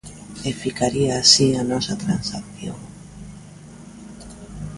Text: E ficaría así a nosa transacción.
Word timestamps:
E 0.49 0.51
ficaría 0.63 1.13
así 1.17 1.47
a 1.59 1.63
nosa 1.71 1.95
transacción. 2.03 2.79